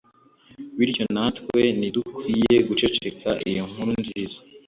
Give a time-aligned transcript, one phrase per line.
[0.77, 4.39] Bityo natwe ntidukwiye guceceka iyo nkuru nziza